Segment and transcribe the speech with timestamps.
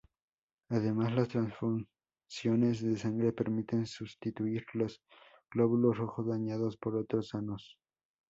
[0.69, 4.99] Además, las transfusiones de sangre permiten sustituir los
[5.51, 7.77] glóbulos rojos dañados por otros sanos.